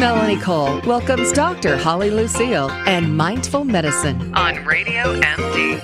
Melanie 0.00 0.40
Cole 0.40 0.80
welcomes 0.86 1.30
Dr. 1.30 1.76
Holly 1.76 2.10
Lucille 2.10 2.70
and 2.70 3.18
Mindful 3.18 3.64
Medicine 3.64 4.34
on 4.34 4.64
Radio 4.64 5.20
MD. 5.20 5.78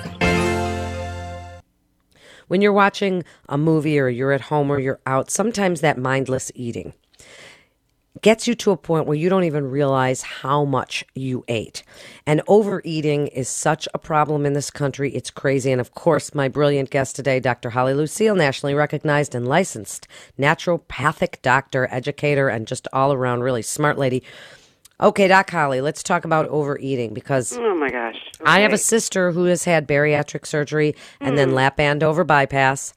When 2.48 2.62
you're 2.62 2.72
watching 2.72 3.24
a 3.46 3.58
movie 3.58 3.98
or 3.98 4.08
you're 4.08 4.32
at 4.32 4.40
home 4.40 4.70
or 4.70 4.80
you're 4.80 5.00
out, 5.04 5.30
sometimes 5.30 5.82
that 5.82 5.98
mindless 5.98 6.50
eating 6.54 6.94
gets 8.22 8.46
you 8.46 8.54
to 8.54 8.70
a 8.70 8.76
point 8.76 9.06
where 9.06 9.16
you 9.16 9.28
don't 9.28 9.44
even 9.44 9.70
realize 9.70 10.22
how 10.22 10.64
much 10.64 11.04
you 11.14 11.44
ate. 11.48 11.82
And 12.26 12.42
overeating 12.46 13.28
is 13.28 13.48
such 13.48 13.88
a 13.94 13.98
problem 13.98 14.46
in 14.46 14.52
this 14.52 14.70
country. 14.70 15.14
It's 15.14 15.30
crazy. 15.30 15.72
And 15.72 15.80
of 15.80 15.94
course, 15.94 16.34
my 16.34 16.48
brilliant 16.48 16.90
guest 16.90 17.16
today, 17.16 17.40
Dr. 17.40 17.70
Holly 17.70 17.94
Lucille, 17.94 18.36
nationally 18.36 18.74
recognized 18.74 19.34
and 19.34 19.46
licensed 19.46 20.06
naturopathic 20.38 21.42
doctor, 21.42 21.88
educator, 21.90 22.48
and 22.48 22.66
just 22.66 22.88
all 22.92 23.12
around 23.12 23.42
really 23.42 23.62
smart 23.62 23.98
lady. 23.98 24.22
Okay, 24.98 25.28
Doc 25.28 25.50
Holly, 25.50 25.82
let's 25.82 26.02
talk 26.02 26.24
about 26.24 26.48
overeating 26.48 27.12
because 27.12 27.56
Oh 27.56 27.74
my 27.74 27.90
gosh. 27.90 28.16
I 28.44 28.60
have 28.60 28.72
a 28.72 28.78
sister 28.78 29.30
who 29.30 29.44
has 29.44 29.64
had 29.64 29.86
bariatric 29.86 30.46
surgery 30.46 30.94
and 31.20 31.36
then 31.36 31.50
hmm. 31.50 31.54
lap 31.54 31.76
band 31.76 32.02
over 32.02 32.24
bypass. 32.24 32.94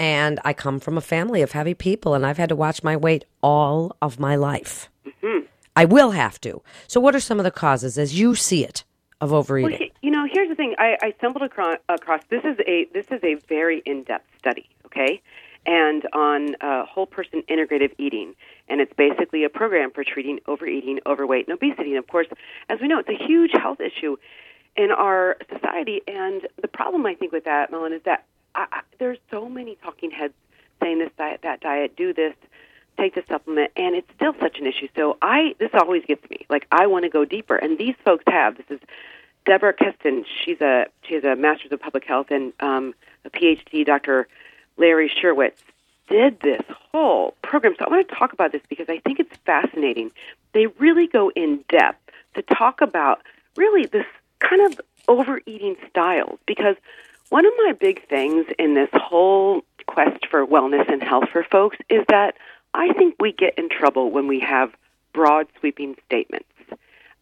And 0.00 0.40
I 0.46 0.54
come 0.54 0.80
from 0.80 0.96
a 0.96 1.02
family 1.02 1.42
of 1.42 1.52
heavy 1.52 1.74
people, 1.74 2.14
and 2.14 2.24
I've 2.24 2.38
had 2.38 2.48
to 2.48 2.56
watch 2.56 2.82
my 2.82 2.96
weight 2.96 3.26
all 3.42 3.94
of 4.00 4.18
my 4.18 4.34
life. 4.34 4.88
I 5.76 5.84
will 5.84 6.10
have 6.10 6.40
to. 6.42 6.62
So, 6.88 7.00
what 7.00 7.14
are 7.14 7.20
some 7.20 7.38
of 7.38 7.44
the 7.44 7.50
causes, 7.50 7.98
as 7.98 8.18
you 8.18 8.34
see 8.34 8.64
it, 8.64 8.84
of 9.20 9.32
overeating? 9.32 9.78
Well, 9.78 9.88
you 10.02 10.10
know, 10.10 10.26
here's 10.30 10.48
the 10.48 10.54
thing. 10.54 10.74
I, 10.78 10.96
I 11.02 11.14
stumbled 11.18 11.42
across, 11.42 11.76
across 11.88 12.22
this 12.28 12.42
is 12.44 12.58
a 12.66 12.86
this 12.92 13.06
is 13.10 13.20
a 13.22 13.34
very 13.48 13.82
in 13.86 14.02
depth 14.02 14.26
study. 14.38 14.68
Okay, 14.86 15.22
and 15.66 16.06
on 16.12 16.54
uh, 16.60 16.84
whole 16.86 17.06
person 17.06 17.42
integrative 17.48 17.92
eating, 17.98 18.34
and 18.68 18.80
it's 18.80 18.92
basically 18.94 19.44
a 19.44 19.48
program 19.48 19.90
for 19.90 20.02
treating 20.02 20.40
overeating, 20.46 20.98
overweight, 21.06 21.46
and 21.48 21.54
obesity. 21.54 21.90
And 21.90 21.98
of 21.98 22.08
course, 22.08 22.26
as 22.68 22.80
we 22.80 22.88
know, 22.88 22.98
it's 22.98 23.08
a 23.08 23.26
huge 23.26 23.52
health 23.52 23.80
issue 23.80 24.16
in 24.76 24.90
our 24.90 25.36
society. 25.52 26.00
And 26.08 26.48
the 26.60 26.68
problem 26.68 27.06
I 27.06 27.14
think 27.14 27.32
with 27.32 27.44
that, 27.44 27.70
Melon, 27.70 27.92
is 27.92 28.02
that 28.04 28.24
I, 28.54 28.66
I, 28.70 28.80
there's 28.98 29.18
so 29.30 29.48
many 29.48 29.76
talking 29.76 30.10
heads 30.10 30.34
saying 30.82 30.98
this 30.98 31.10
diet, 31.16 31.40
that 31.42 31.60
diet, 31.60 31.96
do 31.96 32.12
this, 32.12 32.34
take 32.98 33.14
the 33.14 33.22
supplement, 33.28 33.72
and 33.76 33.94
it's 33.94 34.10
still 34.14 34.34
such 34.40 34.58
an 34.58 34.66
issue. 34.66 34.88
So 34.96 35.16
I, 35.22 35.54
this 35.58 35.70
always 35.74 36.04
gets 36.04 36.28
me. 36.30 36.46
Like 36.48 36.66
I 36.70 36.86
want 36.86 37.04
to 37.04 37.08
go 37.08 37.24
deeper, 37.24 37.56
and 37.56 37.78
these 37.78 37.94
folks 38.04 38.24
have. 38.26 38.56
This 38.56 38.66
is 38.70 38.80
Deborah 39.46 39.74
Kesten. 39.74 40.24
She's 40.44 40.60
a 40.60 40.86
she 41.02 41.14
has 41.14 41.24
a 41.24 41.36
master's 41.36 41.72
of 41.72 41.80
public 41.80 42.04
health 42.04 42.30
and 42.30 42.52
um, 42.60 42.94
a 43.24 43.30
PhD. 43.30 43.84
Dr. 43.84 44.28
Larry 44.76 45.10
Scherwitz 45.10 45.58
did 46.08 46.40
this 46.40 46.62
whole 46.92 47.34
program. 47.42 47.74
So 47.78 47.84
I 47.86 47.90
want 47.90 48.08
to 48.08 48.14
talk 48.14 48.32
about 48.32 48.52
this 48.52 48.62
because 48.68 48.88
I 48.88 48.98
think 48.98 49.20
it's 49.20 49.36
fascinating. 49.46 50.10
They 50.52 50.66
really 50.66 51.06
go 51.06 51.30
in 51.30 51.64
depth 51.68 52.10
to 52.34 52.42
talk 52.42 52.80
about 52.80 53.22
really 53.56 53.86
this 53.86 54.06
kind 54.40 54.72
of 54.72 54.80
overeating 55.08 55.76
styles 55.88 56.38
because 56.46 56.76
one 57.30 57.46
of 57.46 57.52
my 57.64 57.72
big 57.72 58.06
things 58.08 58.46
in 58.58 58.74
this 58.74 58.90
whole 58.92 59.62
quest 59.86 60.26
for 60.30 60.46
wellness 60.46 60.92
and 60.92 61.02
health 61.02 61.30
for 61.32 61.42
folks 61.44 61.78
is 61.88 62.04
that 62.08 62.36
I 62.74 62.92
think 62.92 63.16
we 63.18 63.32
get 63.32 63.58
in 63.58 63.68
trouble 63.68 64.10
when 64.10 64.28
we 64.28 64.40
have 64.40 64.72
broad 65.12 65.46
sweeping 65.58 65.96
statements 66.06 66.46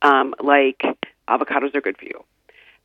um, 0.03 0.35
like 0.41 0.83
avocados 1.29 1.75
are 1.75 1.81
good 1.81 1.97
for 1.99 2.05
you. 2.05 2.25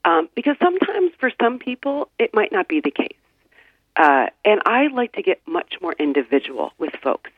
Um, 0.06 0.30
because 0.36 0.58
sometimes 0.62 1.12
for 1.20 1.32
some 1.42 1.60
people 1.60 2.10
it 2.20 2.34
might 2.34 2.52
not 2.52 2.68
be 2.68 2.82
the 2.82 2.92
case. 2.92 3.18
Uh, 3.96 4.28
and 4.44 4.62
I 4.66 4.88
like 4.88 5.14
to 5.14 5.22
get 5.22 5.40
much 5.48 5.76
more 5.82 5.94
individual 5.94 6.74
with 6.78 6.94
folks 7.02 7.32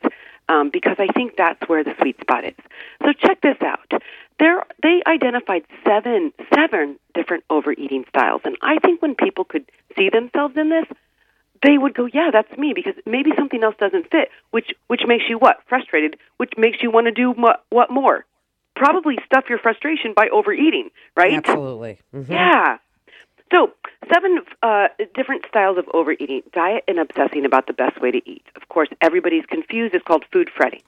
um, 0.48 0.70
because 0.70 0.96
I 0.98 1.06
think 1.08 1.36
that's 1.36 1.68
where 1.68 1.84
the 1.84 1.94
sweet 2.00 2.20
spot 2.20 2.44
is. 2.44 2.54
So 3.02 3.12
check 3.12 3.40
this 3.40 3.56
out. 3.60 3.92
There, 4.38 4.64
they 4.82 5.02
identified 5.06 5.64
seven 5.84 6.32
seven 6.54 6.98
different 7.14 7.44
overeating 7.50 8.04
styles, 8.08 8.42
and 8.44 8.56
I 8.62 8.78
think 8.78 9.00
when 9.00 9.14
people 9.14 9.44
could 9.44 9.64
see 9.96 10.10
themselves 10.10 10.56
in 10.56 10.68
this, 10.68 10.86
they 11.62 11.78
would 11.78 11.94
go, 11.94 12.06
"Yeah, 12.06 12.30
that's 12.32 12.56
me," 12.58 12.72
because 12.74 12.94
maybe 13.06 13.32
something 13.36 13.62
else 13.62 13.76
doesn't 13.78 14.10
fit, 14.10 14.30
which 14.50 14.72
which 14.88 15.02
makes 15.06 15.24
you 15.28 15.38
what 15.38 15.62
frustrated, 15.68 16.16
which 16.36 16.52
makes 16.56 16.82
you 16.82 16.90
want 16.90 17.06
to 17.06 17.12
do 17.12 17.32
what, 17.32 17.64
what 17.70 17.90
more? 17.90 18.24
Probably 18.74 19.18
stuff 19.24 19.44
your 19.48 19.58
frustration 19.58 20.12
by 20.14 20.28
overeating, 20.28 20.90
right? 21.16 21.32
Absolutely. 21.32 21.98
Mhm. 22.14 22.28
Yeah. 22.28 22.78
So, 23.52 23.70
seven 24.12 24.40
uh, 24.62 24.88
different 25.14 25.46
styles 25.48 25.78
of 25.78 25.86
overeating 25.94 26.42
diet 26.52 26.84
and 26.88 26.98
obsessing 26.98 27.44
about 27.44 27.66
the 27.68 27.72
best 27.72 28.00
way 28.00 28.10
to 28.10 28.20
eat. 28.28 28.44
Of 28.56 28.68
course, 28.68 28.88
everybody's 29.00 29.46
confused. 29.46 29.94
It's 29.94 30.04
called 30.04 30.24
food 30.32 30.50
fretting. 30.50 30.82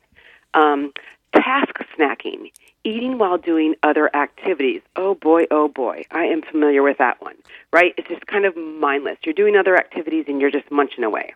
Um, 0.55 0.93
task 1.35 1.77
snacking, 1.97 2.51
eating 2.89 3.19
while 3.19 3.39
doing 3.39 3.75
other 3.83 4.15
activities. 4.15 4.83
Oh 4.97 5.15
boy, 5.15 5.45
oh 5.51 5.69
boy. 5.69 6.05
I 6.11 6.25
am 6.25 6.43
familiar 6.43 6.83
with 6.83 6.99
that 6.99 7.21
one, 7.21 7.37
right? 7.73 7.95
It's 7.97 8.09
just 8.09 8.27
kind 8.27 8.45
of 8.45 8.57
mindless. 8.57 9.19
You're 9.25 9.35
doing 9.35 9.57
other 9.57 9.77
activities 9.77 10.25
and 10.29 10.41
you're 10.41 10.51
just 10.51 10.71
munching 10.71 11.05
away. 11.05 11.35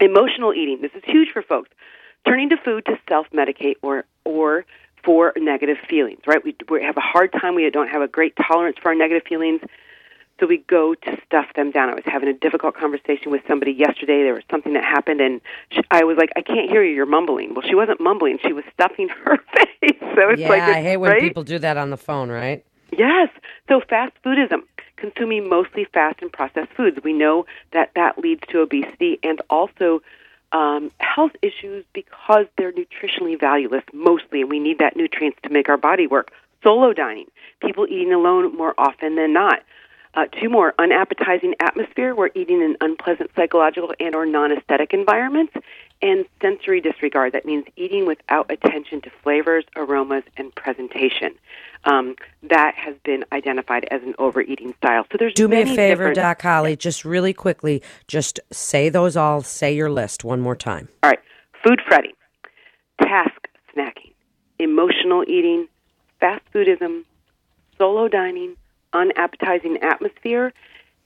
Emotional 0.00 0.54
eating. 0.54 0.80
This 0.80 0.92
is 0.94 1.02
huge 1.04 1.30
for 1.32 1.42
folks. 1.42 1.70
Turning 2.26 2.50
to 2.50 2.56
food 2.56 2.84
to 2.86 2.98
self 3.08 3.26
medicate 3.30 3.76
or, 3.82 4.04
or 4.24 4.64
for 5.04 5.32
negative 5.36 5.76
feelings, 5.88 6.20
right? 6.26 6.42
We, 6.44 6.56
we 6.68 6.82
have 6.82 6.96
a 6.96 7.02
hard 7.02 7.32
time. 7.32 7.54
We 7.54 7.68
don't 7.70 7.88
have 7.88 8.02
a 8.02 8.08
great 8.08 8.34
tolerance 8.36 8.76
for 8.82 8.88
our 8.88 8.94
negative 8.94 9.26
feelings. 9.28 9.60
So 10.40 10.46
we 10.46 10.58
go 10.66 10.94
to 10.94 11.18
stuff 11.26 11.46
them 11.54 11.70
down. 11.70 11.90
I 11.90 11.94
was 11.94 12.04
having 12.06 12.28
a 12.30 12.32
difficult 12.32 12.74
conversation 12.74 13.30
with 13.30 13.42
somebody 13.46 13.72
yesterday. 13.72 14.22
There 14.22 14.32
was 14.32 14.42
something 14.50 14.72
that 14.72 14.84
happened, 14.84 15.20
and 15.20 15.42
she, 15.70 15.82
I 15.90 16.04
was 16.04 16.16
like, 16.16 16.30
"I 16.34 16.40
can't 16.40 16.70
hear 16.70 16.82
you. 16.82 16.94
You're 16.94 17.04
mumbling." 17.04 17.52
Well, 17.52 17.62
she 17.62 17.74
wasn't 17.74 18.00
mumbling. 18.00 18.38
She 18.42 18.54
was 18.54 18.64
stuffing 18.72 19.08
her 19.24 19.36
face. 19.36 20.00
So 20.00 20.30
it's 20.30 20.40
Yeah, 20.40 20.48
like, 20.48 20.62
I 20.62 20.82
hate 20.82 20.96
when 20.96 21.20
people 21.20 21.44
do 21.44 21.58
that 21.58 21.76
on 21.76 21.90
the 21.90 21.98
phone, 21.98 22.30
right? 22.30 22.64
Yes. 22.96 23.28
So 23.68 23.82
fast 23.86 24.14
foodism, 24.24 24.62
consuming 24.96 25.48
mostly 25.48 25.84
fast 25.84 26.22
and 26.22 26.32
processed 26.32 26.72
foods. 26.72 26.98
We 27.04 27.12
know 27.12 27.44
that 27.72 27.90
that 27.94 28.18
leads 28.18 28.42
to 28.48 28.60
obesity 28.60 29.18
and 29.22 29.42
also 29.50 30.00
um, 30.52 30.90
health 30.98 31.32
issues 31.42 31.84
because 31.92 32.46
they're 32.56 32.72
nutritionally 32.72 33.38
valueless 33.38 33.84
mostly, 33.92 34.40
and 34.40 34.50
we 34.50 34.58
need 34.58 34.78
that 34.78 34.96
nutrients 34.96 35.38
to 35.42 35.50
make 35.50 35.68
our 35.68 35.76
body 35.76 36.06
work. 36.06 36.32
Solo 36.64 36.94
dining, 36.94 37.26
people 37.60 37.86
eating 37.86 38.12
alone 38.12 38.56
more 38.56 38.74
often 38.78 39.16
than 39.16 39.34
not. 39.34 39.62
Uh, 40.14 40.26
two 40.40 40.48
more, 40.48 40.74
unappetizing 40.78 41.54
atmosphere. 41.60 42.14
We're 42.16 42.30
eating 42.34 42.60
in 42.60 42.76
unpleasant 42.80 43.30
psychological 43.36 43.92
and 44.00 44.14
or 44.14 44.26
non-aesthetic 44.26 44.92
environments. 44.92 45.52
And 46.02 46.24
sensory 46.40 46.80
disregard. 46.80 47.32
That 47.34 47.44
means 47.44 47.66
eating 47.76 48.06
without 48.06 48.50
attention 48.50 49.02
to 49.02 49.10
flavors, 49.22 49.64
aromas, 49.76 50.24
and 50.38 50.52
presentation. 50.54 51.34
Um, 51.84 52.16
that 52.42 52.74
has 52.74 52.94
been 53.04 53.24
identified 53.32 53.86
as 53.90 54.02
an 54.02 54.14
overeating 54.18 54.74
style. 54.78 55.04
So 55.12 55.18
there's 55.18 55.34
Do 55.34 55.46
me 55.46 55.60
a 55.60 55.66
favor, 55.66 56.08
different- 56.08 56.16
Doc 56.16 56.40
Holly, 56.42 56.74
just 56.74 57.04
really 57.04 57.34
quickly, 57.34 57.82
just 58.08 58.40
say 58.50 58.88
those 58.88 59.14
all, 59.14 59.42
say 59.42 59.74
your 59.74 59.90
list 59.90 60.24
one 60.24 60.40
more 60.40 60.56
time. 60.56 60.88
All 61.02 61.10
right. 61.10 61.20
Food 61.62 61.82
fretting, 61.86 62.12
task 63.02 63.46
snacking, 63.76 64.14
emotional 64.58 65.22
eating, 65.28 65.68
fast 66.18 66.42
foodism, 66.54 67.04
solo 67.76 68.08
dining, 68.08 68.56
unappetizing 68.92 69.78
atmosphere, 69.82 70.52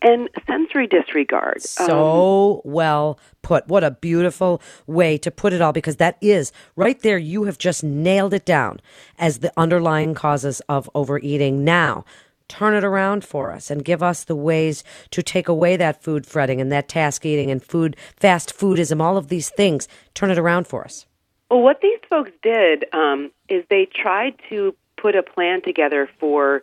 and 0.02 0.28
sensory 0.46 0.86
disregard. 0.86 1.56
Um, 1.56 1.86
So 1.86 2.62
well 2.64 3.18
put. 3.42 3.66
What 3.68 3.82
a 3.82 3.90
beautiful 3.90 4.60
way 4.86 5.16
to 5.18 5.30
put 5.30 5.52
it 5.52 5.62
all 5.62 5.72
because 5.72 5.96
that 5.96 6.18
is 6.20 6.52
right 6.76 7.00
there. 7.00 7.18
You 7.18 7.44
have 7.44 7.58
just 7.58 7.82
nailed 7.82 8.34
it 8.34 8.44
down 8.44 8.80
as 9.18 9.38
the 9.38 9.52
underlying 9.56 10.14
causes 10.14 10.60
of 10.68 10.90
overeating. 10.94 11.64
Now, 11.64 12.04
turn 12.48 12.74
it 12.74 12.84
around 12.84 13.24
for 13.24 13.50
us 13.52 13.70
and 13.70 13.84
give 13.84 14.02
us 14.02 14.24
the 14.24 14.36
ways 14.36 14.84
to 15.10 15.22
take 15.22 15.48
away 15.48 15.76
that 15.76 16.02
food 16.02 16.26
fretting 16.26 16.60
and 16.60 16.70
that 16.70 16.88
task 16.88 17.24
eating 17.24 17.50
and 17.50 17.62
food, 17.62 17.96
fast 18.16 18.56
foodism, 18.56 19.00
all 19.00 19.16
of 19.16 19.28
these 19.28 19.48
things. 19.48 19.88
Turn 20.12 20.30
it 20.30 20.38
around 20.38 20.66
for 20.66 20.84
us. 20.84 21.06
Well, 21.50 21.62
what 21.62 21.80
these 21.80 21.98
folks 22.10 22.32
did 22.42 22.84
um, 22.92 23.30
is 23.48 23.64
they 23.70 23.86
tried 23.86 24.34
to 24.50 24.74
put 24.96 25.14
a 25.14 25.22
plan 25.22 25.62
together 25.62 26.08
for 26.18 26.62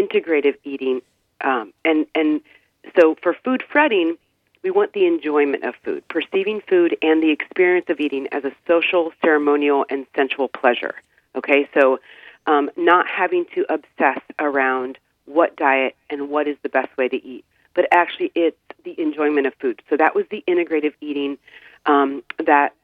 integrative 0.00 0.56
eating, 0.64 1.00
um, 1.40 1.72
and 1.84 2.06
and 2.14 2.40
so 2.98 3.16
for 3.22 3.34
food 3.44 3.62
fretting, 3.70 4.16
we 4.62 4.70
want 4.70 4.92
the 4.92 5.06
enjoyment 5.06 5.64
of 5.64 5.74
food, 5.84 6.02
perceiving 6.08 6.60
food 6.68 6.96
and 7.02 7.22
the 7.22 7.30
experience 7.30 7.86
of 7.88 8.00
eating 8.00 8.28
as 8.32 8.44
a 8.44 8.52
social, 8.66 9.12
ceremonial, 9.22 9.84
and 9.90 10.06
sensual 10.16 10.48
pleasure. 10.48 10.94
Okay, 11.34 11.68
so 11.74 12.00
um, 12.46 12.70
not 12.76 13.06
having 13.06 13.44
to 13.54 13.66
obsess 13.68 14.22
around 14.38 14.98
what 15.26 15.56
diet 15.56 15.94
and 16.10 16.30
what 16.30 16.48
is 16.48 16.56
the 16.62 16.68
best 16.68 16.96
way 16.96 17.08
to 17.08 17.24
eat, 17.24 17.44
but 17.74 17.86
actually 17.92 18.32
it's 18.34 18.56
the 18.84 18.98
enjoyment 19.00 19.46
of 19.46 19.54
food. 19.60 19.82
So 19.90 19.96
that 19.96 20.14
was 20.14 20.24
the 20.30 20.42
integrative 20.48 20.94
eating 21.00 21.36
um, 21.86 22.22
that 22.44 22.74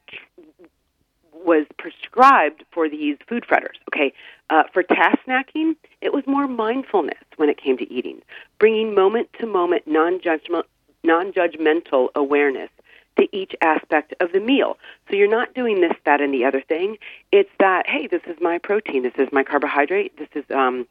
was 1.43 1.65
prescribed 1.77 2.63
for 2.71 2.89
these 2.89 3.17
food 3.27 3.45
fretters. 3.49 3.77
Okay, 3.89 4.13
uh, 4.49 4.63
for 4.73 4.83
task 4.83 5.19
snacking, 5.27 5.75
it 6.01 6.13
was 6.13 6.23
more 6.27 6.47
mindfulness 6.47 7.23
when 7.37 7.49
it 7.49 7.57
came 7.57 7.77
to 7.77 7.91
eating, 7.91 8.21
bringing 8.59 8.95
moment 8.95 9.29
to 9.39 9.45
moment, 9.45 9.83
non-judgmental, 9.85 10.63
non-judgmental 11.03 12.09
awareness 12.15 12.69
to 13.17 13.27
each 13.31 13.55
aspect 13.61 14.13
of 14.19 14.31
the 14.31 14.39
meal. 14.39 14.77
So 15.09 15.15
you're 15.15 15.29
not 15.29 15.53
doing 15.53 15.81
this, 15.81 15.93
that, 16.05 16.21
and 16.21 16.33
the 16.33 16.45
other 16.45 16.61
thing. 16.61 16.97
It's 17.31 17.49
that, 17.59 17.87
hey, 17.87 18.07
this 18.07 18.21
is 18.27 18.37
my 18.41 18.57
protein, 18.57 19.03
this 19.03 19.13
is 19.17 19.29
my 19.31 19.43
carbohydrate, 19.43 20.17
this 20.17 20.29
is 20.35 20.43
um, 20.53 20.87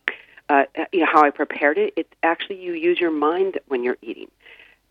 uh, 0.49 0.64
you 0.93 1.00
know 1.00 1.06
how 1.11 1.25
I 1.25 1.31
prepared 1.31 1.79
it. 1.79 1.94
It's 1.96 2.12
actually 2.23 2.61
you 2.61 2.73
use 2.75 3.00
your 3.00 3.11
mind 3.11 3.58
when 3.69 3.82
you're 3.82 3.99
eating. 4.02 4.31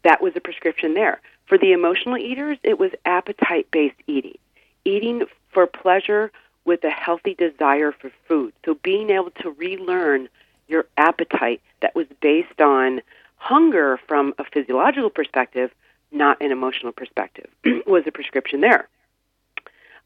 That 0.04 0.22
was 0.22 0.34
a 0.36 0.42
prescription 0.42 0.94
there. 0.94 1.22
For 1.46 1.58
the 1.58 1.72
emotional 1.74 2.18
eaters, 2.18 2.58
it 2.64 2.80
was 2.80 2.92
appetite 3.06 3.70
based 3.72 3.96
eating, 4.08 4.38
eating 4.86 5.26
for 5.54 5.68
pleasure 5.68 6.32
with 6.66 6.84
a 6.84 6.90
healthy 6.90 7.34
desire 7.34 7.92
for 7.92 8.12
food. 8.28 8.54
So 8.66 8.76
being 8.84 9.10
able 9.10 9.32
to 9.42 9.52
relearn 9.52 10.30
your 10.68 10.86
appetite 10.98 11.62
that 11.82 11.96
was 11.96 12.08
based 12.22 12.62
on 12.62 13.02
hunger 13.38 14.00
from 14.08 14.34
a 14.38 14.46
physiological 14.46 15.10
perspective, 15.10 15.72
not 16.12 16.42
an 16.42 16.52
emotional 16.52 16.92
perspective, 16.92 17.50
was 17.86 18.04
a 18.08 18.12
prescription 18.12 18.62
there. 18.62 18.88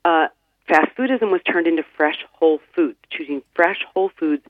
Uh, 0.03 0.27
fast 0.67 0.95
foodism 0.95 1.31
was 1.31 1.41
turned 1.43 1.67
into 1.67 1.83
fresh 1.95 2.25
whole 2.33 2.59
foods, 2.73 2.97
choosing 3.09 3.41
fresh 3.53 3.85
whole 3.93 4.09
foods 4.09 4.43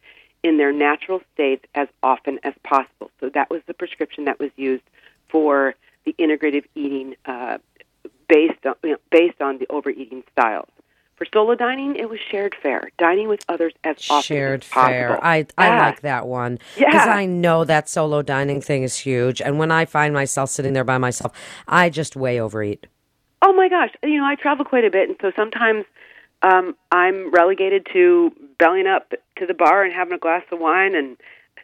in 0.43 0.57
their 0.57 0.71
natural 0.71 1.21
states 1.33 1.65
as 1.75 1.87
often 2.03 2.39
as 2.43 2.53
possible. 2.63 3.11
So 3.19 3.29
that 3.29 3.49
was 3.49 3.61
the 3.67 3.73
prescription 3.73 4.25
that 4.25 4.39
was 4.39 4.51
used 4.55 4.83
for 5.29 5.75
the 6.05 6.15
integrative 6.17 6.63
eating 6.75 7.15
uh, 7.25 7.57
based 8.29 8.65
on 8.65 8.75
you 8.83 8.91
know, 8.91 8.97
based 9.11 9.41
on 9.41 9.57
the 9.57 9.67
overeating 9.69 10.23
styles. 10.31 10.69
For 11.17 11.25
solo 11.33 11.55
dining, 11.55 11.95
it 11.95 12.09
was 12.11 12.19
shared 12.29 12.55
fare, 12.61 12.91
dining 12.99 13.27
with 13.27 13.39
others 13.49 13.73
as 13.83 13.95
often 14.07 14.21
shared 14.23 14.63
as 14.63 14.69
possible. 14.69 14.91
fare. 14.93 15.23
I 15.25 15.47
I 15.57 15.69
Yeah. 15.69 15.79
like 15.79 16.01
that 16.01 16.27
one 16.27 16.59
because 16.75 17.07
Yeah. 17.07 17.15
I 17.15 17.25
know 17.25 17.63
that 17.63 17.89
solo 17.89 18.21
dining 18.21 18.61
thing 18.61 18.83
is 18.83 18.99
huge, 18.99 19.41
and 19.41 19.57
when 19.57 19.71
I 19.71 19.85
find 19.85 20.13
myself 20.13 20.51
sitting 20.51 20.73
there 20.73 20.83
by 20.83 20.99
myself, 20.99 21.31
I 21.67 21.89
just 21.89 22.15
way 22.15 22.39
overeat. 22.39 22.85
Oh 23.41 23.51
my 23.51 23.67
gosh! 23.67 23.89
You 24.03 24.17
know, 24.19 24.25
I 24.25 24.35
travel 24.35 24.63
quite 24.63 24.85
a 24.85 24.91
bit, 24.91 25.09
and 25.09 25.17
so 25.19 25.31
sometimes 25.35 25.85
um, 26.43 26.75
I'm 26.91 27.31
relegated 27.31 27.87
to 27.93 28.31
bellying 28.59 28.85
up 28.85 29.11
to 29.37 29.45
the 29.47 29.55
bar 29.55 29.83
and 29.83 29.91
having 29.91 30.13
a 30.13 30.19
glass 30.19 30.43
of 30.51 30.59
wine, 30.59 30.93
and 30.93 31.17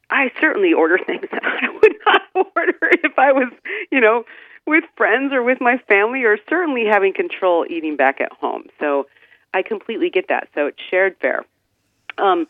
I 0.09 0.31
certainly 0.41 0.73
order 0.73 0.97
things 0.97 1.27
that 1.31 1.43
I 1.45 1.69
would 1.69 1.95
not 2.07 2.21
order 2.55 2.77
if 3.03 3.19
I 3.19 3.31
was, 3.31 3.51
you 3.91 3.99
know, 4.01 4.23
with 4.65 4.83
friends 4.97 5.31
or 5.31 5.43
with 5.43 5.61
my 5.61 5.77
family, 5.87 6.23
or 6.23 6.39
certainly 6.49 6.85
having 6.85 7.13
control 7.13 7.67
eating 7.69 7.95
back 7.95 8.19
at 8.19 8.31
home. 8.31 8.63
So 8.79 9.05
I 9.53 9.61
completely 9.61 10.09
get 10.09 10.27
that. 10.29 10.49
So 10.55 10.67
it's 10.67 10.81
shared 10.89 11.15
fare. 11.21 11.45
Um, 12.17 12.47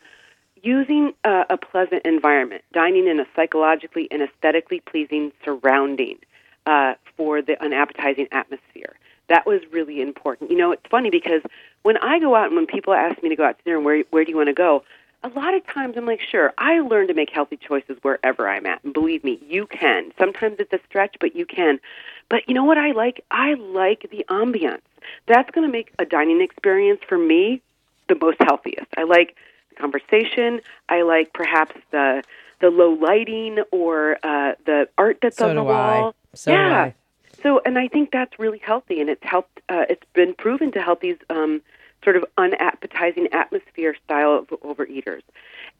using 0.62 1.12
a, 1.24 1.44
a 1.50 1.56
pleasant 1.56 2.04
environment, 2.04 2.64
dining 2.72 3.06
in 3.06 3.20
a 3.20 3.26
psychologically 3.36 4.08
and 4.10 4.22
aesthetically 4.22 4.80
pleasing 4.80 5.32
surrounding 5.44 6.18
uh, 6.66 6.94
for 7.16 7.42
the 7.42 7.62
unappetizing 7.62 8.28
atmosphere. 8.32 8.96
That 9.28 9.46
was 9.46 9.60
really 9.70 10.00
important. 10.00 10.50
You 10.50 10.56
know, 10.56 10.72
it's 10.72 10.86
funny 10.90 11.10
because 11.10 11.42
when 11.82 11.96
I 11.98 12.18
go 12.18 12.34
out 12.34 12.46
and 12.46 12.56
when 12.56 12.66
people 12.66 12.94
ask 12.94 13.22
me 13.22 13.28
to 13.28 13.36
go 13.36 13.44
out 13.44 13.58
to 13.58 13.64
dinner 13.64 13.76
and 13.76 13.84
where 13.84 14.04
where 14.10 14.24
do 14.24 14.30
you 14.30 14.36
want 14.36 14.48
to 14.48 14.54
go, 14.54 14.84
a 15.22 15.28
lot 15.28 15.54
of 15.54 15.66
times 15.66 15.96
I'm 15.96 16.04
like, 16.06 16.20
sure, 16.20 16.52
I 16.58 16.80
learn 16.80 17.08
to 17.08 17.14
make 17.14 17.30
healthy 17.30 17.56
choices 17.56 17.96
wherever 18.02 18.48
I'm 18.48 18.66
at. 18.66 18.84
And 18.84 18.92
believe 18.92 19.24
me, 19.24 19.40
you 19.46 19.66
can. 19.66 20.12
Sometimes 20.18 20.56
it's 20.58 20.72
a 20.72 20.80
stretch, 20.86 21.16
but 21.18 21.34
you 21.34 21.46
can. 21.46 21.80
But 22.28 22.46
you 22.46 22.54
know 22.54 22.64
what 22.64 22.78
I 22.78 22.92
like? 22.92 23.24
I 23.30 23.54
like 23.54 24.06
the 24.10 24.24
ambiance. 24.28 24.80
That's 25.26 25.50
going 25.50 25.66
to 25.66 25.72
make 25.72 25.92
a 25.98 26.04
dining 26.04 26.40
experience 26.40 27.00
for 27.08 27.18
me 27.18 27.62
the 28.08 28.16
most 28.16 28.38
healthiest. 28.40 28.86
I 28.96 29.04
like 29.04 29.36
the 29.70 29.76
conversation. 29.76 30.60
I 30.88 31.02
like 31.02 31.32
perhaps 31.32 31.74
the 31.90 32.22
the 32.60 32.70
low 32.70 32.90
lighting 32.90 33.58
or 33.72 34.18
uh, 34.22 34.54
the 34.64 34.88
art 34.96 35.18
that's 35.20 35.36
So 35.38 35.50
on 35.50 35.56
the 35.56 35.62
do 35.62 35.68
I. 35.68 36.00
wall. 36.00 36.14
So 36.34 36.50
do 36.52 36.56
yeah. 36.56 36.82
I. 36.84 36.94
So, 37.42 37.60
and 37.66 37.78
I 37.78 37.88
think 37.88 38.10
that's 38.10 38.38
really 38.38 38.58
healthy, 38.58 39.00
and 39.00 39.10
it's 39.10 39.22
helped. 39.22 39.60
Uh, 39.68 39.84
it's 39.90 40.06
been 40.14 40.34
proven 40.34 40.72
to 40.72 40.80
help 40.80 41.00
these 41.02 41.18
um, 41.28 41.60
sort 42.04 42.16
of 42.16 42.24
unappetizing 42.36 43.28
atmosphere 43.32 43.96
style 44.04 44.38
of 44.38 44.48
overeaters. 44.60 45.22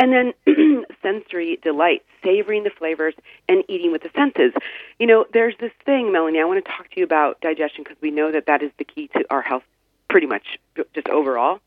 And 0.01 0.13
then 0.13 0.85
sensory 1.03 1.59
delight, 1.63 2.03
savoring 2.23 2.65
the 2.65 2.71
flavors 2.71 3.15
and 3.49 3.63
eating 3.69 3.93
with 3.93 4.03
the 4.03 4.11
senses. 4.15 4.53
You 4.99 5.07
know, 5.07 5.27
there's 5.33 5.55
this 5.61 5.73
thing, 5.85 6.11
Melanie. 6.11 6.41
I 6.41 6.45
want 6.45 6.65
to 6.65 6.71
talk 6.71 6.91
to 6.91 7.01
you 7.01 7.05
about 7.05 7.41
digestion 7.41 7.85
because 7.85 8.01
we 8.01 8.11
know 8.11 8.33
that 8.33 8.47
that 8.47 8.63
is 8.63 8.73
the 8.79 8.85
key 8.85 9.09
to 9.09 9.25
our 9.31 9.43
health, 9.43 9.63
pretty 10.09 10.27
much 10.27 10.59
just 10.95 11.09
overall. 11.09 11.61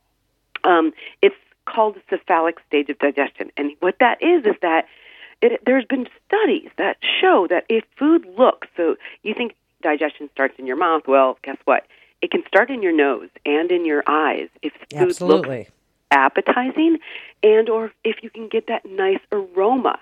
Um, 0.64 0.92
it's 1.22 1.36
called 1.66 1.96
the 1.96 2.02
cephalic 2.10 2.58
stage 2.68 2.90
of 2.90 2.98
digestion, 3.00 3.52
and 3.56 3.72
what 3.80 4.00
that 4.00 4.22
is 4.22 4.46
is 4.46 4.56
that 4.62 4.88
it, 5.42 5.62
there's 5.66 5.86
been 5.86 6.08
studies 6.28 6.70
that 6.78 6.98
show 7.22 7.48
that 7.50 7.66
if 7.70 7.84
food 7.98 8.26
looks 8.38 8.68
so 8.76 8.96
you 9.24 9.34
think 9.34 9.56
digestion 9.84 10.30
starts 10.32 10.56
in 10.58 10.66
your 10.66 10.76
mouth 10.76 11.04
well 11.08 11.38
guess 11.44 11.58
what 11.66 11.86
it 12.22 12.32
can 12.32 12.44
start 12.48 12.70
in 12.70 12.82
your 12.82 12.96
nose 12.96 13.30
and 13.46 13.72
in 13.72 13.86
your 13.86 14.04
eyes 14.08 14.50
if 14.62 14.74
food 14.74 15.00
looks 15.00 15.22
Absolutely. 15.22 15.68
appetizing 16.12 16.98
and 17.44 17.70
or 17.70 17.92
if 18.04 18.24
you 18.24 18.30
can 18.30 18.48
get 18.48 18.68
that 18.68 18.86
nice 18.86 19.20
aroma 19.32 20.00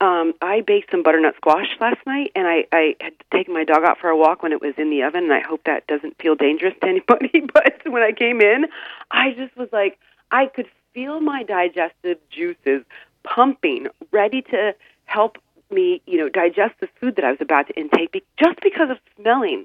um, 0.00 0.34
I 0.42 0.60
baked 0.60 0.90
some 0.90 1.02
butternut 1.02 1.36
squash 1.36 1.68
last 1.80 2.04
night, 2.06 2.32
and 2.34 2.46
I, 2.46 2.66
I 2.72 2.96
had 3.00 3.14
taken 3.32 3.54
my 3.54 3.64
dog 3.64 3.84
out 3.84 3.98
for 3.98 4.08
a 4.10 4.16
walk 4.16 4.42
when 4.42 4.52
it 4.52 4.60
was 4.60 4.74
in 4.76 4.90
the 4.90 5.02
oven, 5.02 5.24
and 5.24 5.32
I 5.32 5.40
hope 5.40 5.62
that 5.64 5.86
doesn't 5.86 6.20
feel 6.20 6.34
dangerous 6.34 6.74
to 6.82 6.88
anybody. 6.88 7.30
But 7.54 7.80
when 7.86 8.02
I 8.02 8.12
came 8.12 8.40
in, 8.40 8.66
I 9.10 9.30
just 9.32 9.56
was 9.56 9.68
like, 9.72 9.98
I 10.30 10.46
could 10.46 10.66
feel 10.92 11.20
my 11.20 11.44
digestive 11.44 12.18
juices 12.28 12.84
pumping, 13.22 13.86
ready 14.10 14.42
to 14.42 14.74
help 15.04 15.38
me, 15.70 16.02
you 16.06 16.18
know, 16.18 16.28
digest 16.28 16.74
the 16.80 16.88
food 17.00 17.16
that 17.16 17.24
I 17.24 17.30
was 17.30 17.40
about 17.40 17.68
to 17.68 17.74
intake, 17.74 18.12
be- 18.12 18.24
just 18.38 18.60
because 18.60 18.90
of 18.90 18.98
smelling 19.16 19.64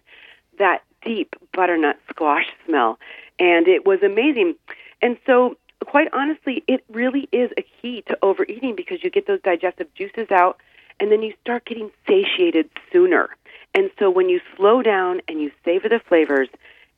that 0.59 0.83
deep 1.04 1.36
butternut 1.54 1.98
squash 2.10 2.46
smell, 2.66 3.00
and 3.40 3.68
it 3.68 3.86
was 3.86 4.01
amazing. 4.04 4.56
And 5.01 5.18
so, 5.25 5.57
quite 5.86 6.07
honestly, 6.13 6.63
it 6.68 6.84
really 6.90 7.28
is 7.31 7.51
a 7.57 7.63
key 7.81 8.04
to 8.07 8.18
overeating 8.22 8.75
because 8.75 9.04
you 9.04 9.10
get 9.10 9.28
those 9.28 9.42
digestive 9.42 9.94
juices 9.94 10.31
out, 10.31 10.60
and 11.00 11.12
then 11.12 11.22
you 11.22 11.34
start 11.42 11.66
getting 11.66 11.92
satiated 12.07 12.69
sooner. 12.92 13.30
And 13.75 13.90
so, 14.00 14.10
when 14.10 14.30
you 14.30 14.42
slow 14.56 14.81
down 14.81 15.22
and 15.28 15.42
you 15.42 15.51
savor 15.63 15.90
the 15.90 16.00
flavors, 16.00 16.50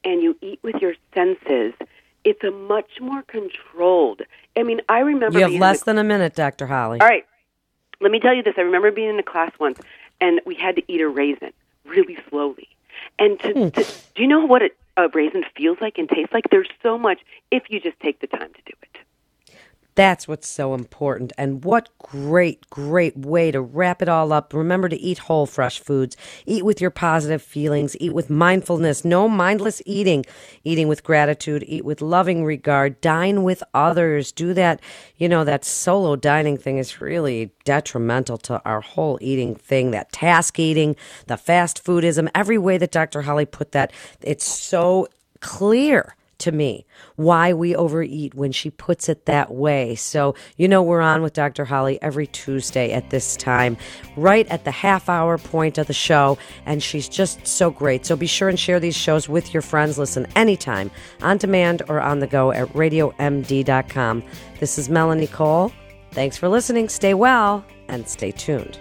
and 0.04 0.22
you 0.22 0.36
eat 0.42 0.60
with 0.64 0.76
your 0.82 0.96
senses, 1.14 1.74
it's 2.24 2.44
a 2.44 2.52
much 2.52 3.00
more 3.00 3.24
controlled. 3.24 4.22
I 4.56 4.64
mean, 4.64 4.82
I 4.90 5.00
remember 5.00 5.40
You 5.40 5.46
have 5.46 5.54
less 5.60 5.84
than 5.84 5.98
a 5.98 6.04
minute, 6.04 6.36
Dr. 6.36 6.68
Holly. 6.68 7.00
all 7.00 7.08
right. 7.08 7.26
Let 8.00 8.12
me 8.12 8.20
tell 8.20 8.34
you 8.34 8.42
this. 8.42 8.56
I 8.58 8.62
remember 8.62 8.92
being 8.92 9.10
in 9.10 9.20
a 9.20 9.24
class 9.24 9.52
once, 9.60 9.80
and 10.20 10.42
we 10.46 10.56
had 10.56 10.76
to 10.78 10.92
eat 10.92 11.02
a 11.02 11.08
raisin 11.08 11.54
really 11.86 12.18
slowly. 12.30 12.68
And 13.20 13.40
to, 13.42 13.54
Hmm. 13.54 13.70
to 13.70 13.84
do 14.16 14.22
you 14.22 14.28
know 14.28 14.46
what 14.46 14.62
a, 14.62 14.70
a 14.98 15.08
raisin 15.10 15.44
feels 15.56 15.78
like 15.82 15.98
and 15.98 16.10
tastes 16.10 16.34
like? 16.34 16.46
There's 16.52 16.70
so 16.84 16.98
much 16.98 17.20
if 17.52 17.64
you 17.70 17.80
just 17.80 18.00
take 18.00 18.20
the 18.20 18.28
time 18.28 18.52
to 18.54 18.62
do 18.66 18.74
it. 18.82 18.98
That's 20.02 20.28
what's 20.28 20.48
so 20.48 20.74
important. 20.74 21.32
And 21.38 21.64
what 21.64 21.90
great, 22.00 22.68
great 22.72 23.16
way 23.16 23.52
to 23.52 23.62
wrap 23.62 24.02
it 24.02 24.10
all 24.10 24.34
up. 24.34 24.52
Remember 24.52 24.90
to 24.90 25.00
eat 25.00 25.20
whole, 25.20 25.46
fresh 25.46 25.80
foods. 25.80 26.18
Eat 26.48 26.66
with 26.66 26.82
your 26.82 26.90
positive 26.90 27.40
feelings. 27.40 27.96
Eat 28.00 28.12
with 28.12 28.28
mindfulness. 28.28 29.06
No 29.06 29.30
mindless 29.30 29.80
eating. 29.86 30.26
Eating 30.64 30.88
with 30.88 31.04
gratitude. 31.04 31.64
Eat 31.68 31.86
with 31.86 32.02
loving 32.02 32.44
regard. 32.44 33.00
Dine 33.00 33.44
with 33.44 33.62
others. 33.76 34.32
Do 34.32 34.56
that. 34.56 34.82
You 35.18 35.30
know, 35.30 35.44
that 35.44 35.64
solo 35.64 36.16
dining 36.16 36.58
thing 36.58 36.80
is 36.80 37.00
really 37.00 37.52
detrimental 37.64 38.40
to 38.40 38.60
our 38.66 38.82
whole 38.82 39.20
eating 39.22 39.54
thing. 39.54 39.92
That 39.92 40.12
task 40.12 40.58
eating, 40.58 40.96
the 41.28 41.38
fast 41.38 41.86
foodism, 41.86 42.28
every 42.34 42.58
way 42.58 42.80
that 42.80 42.90
Dr. 42.90 43.22
Holly 43.22 43.46
put 43.46 43.72
that. 43.74 43.94
It's 44.24 44.46
so 44.46 45.10
clear 45.42 46.16
to 46.42 46.52
me 46.52 46.86
why 47.16 47.54
we 47.54 47.76
overeat 47.76 48.34
when 48.36 48.52
she 48.52 48.70
puts 48.70 49.10
it 49.10 49.26
that 49.26 49.52
way. 49.52 49.96
So, 49.96 50.36
you 50.58 50.68
know, 50.68 50.82
we're 50.84 51.02
on 51.02 51.22
with 51.22 51.34
Dr. 51.34 51.66
Holly 51.66 52.02
every 52.02 52.28
Tuesday 52.28 52.92
at 52.92 53.10
this 53.10 53.36
time, 53.36 53.78
right 54.16 54.48
at 54.50 54.66
the 54.66 54.72
half 54.72 55.10
hour 55.10 55.38
point 55.38 55.78
of 55.78 55.88
the 55.88 55.94
show. 55.94 56.38
And 56.66 56.84
she's 56.84 57.08
just 57.08 57.46
so 57.48 57.70
great. 57.72 58.06
So 58.06 58.16
be 58.16 58.28
sure 58.28 58.50
and 58.50 58.60
share 58.60 58.80
these 58.80 58.96
shows 58.96 59.30
with 59.30 59.54
your 59.54 59.62
friends. 59.62 59.98
Listen 59.98 60.28
anytime 60.36 60.92
on 61.22 61.38
demand 61.38 61.82
or 61.88 62.00
on 62.02 62.20
the 62.20 62.28
go 62.28 62.52
at 62.52 62.68
radiomd.com. 62.70 64.24
This 64.60 64.78
is 64.78 64.90
Melanie 64.90 65.28
Cole. 65.28 65.72
Thanks 66.12 66.38
for 66.38 66.50
listening. 66.50 66.90
Stay 66.90 67.14
well 67.14 67.66
and 67.88 68.08
stay 68.08 68.32
tuned. 68.32 68.78